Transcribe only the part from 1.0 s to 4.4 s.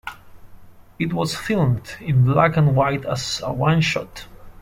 was filmed in black and white as a one shot.